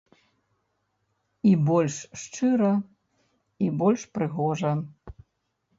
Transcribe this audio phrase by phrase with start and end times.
[1.49, 2.73] І больш шчыра,
[3.67, 4.71] і больш прыгожа.